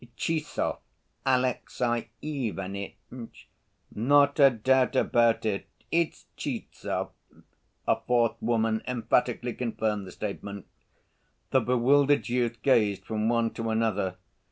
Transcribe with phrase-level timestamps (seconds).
[0.17, 0.79] Tchizhov,
[1.27, 3.47] Alexey Ivanitch."
[3.93, 7.11] "Not a doubt about it, it's Tchizhov,"
[7.87, 10.65] a fourth woman emphatically confirmed the statement.
[11.51, 14.15] The bewildered youth gazed from one to another.